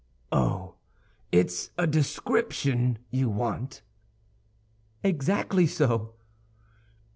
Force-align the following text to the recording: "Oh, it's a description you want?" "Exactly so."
"Oh, 0.31 0.77
it's 1.31 1.69
a 1.77 1.85
description 1.85 2.97
you 3.11 3.29
want?" 3.29 3.83
"Exactly 5.03 5.67
so." 5.67 6.15